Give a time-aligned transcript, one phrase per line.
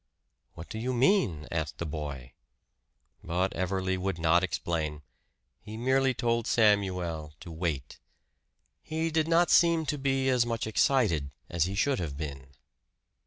[0.55, 2.33] "What do you mean?" asked the boy.
[3.23, 5.03] But Everley would not explain
[5.61, 7.99] he merely told Samuel to wait.
[8.81, 12.47] He did not seem to be as much excited as he should have been.